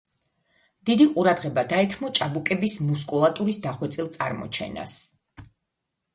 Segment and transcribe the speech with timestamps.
[0.89, 4.99] დიდი ყურადღება დაეთმო ჭაბუკების მუსკულატურის დახვეწილ წარმოჩენას.